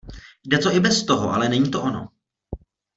[0.47, 2.07] Jde to i bez toho, ale není to ono.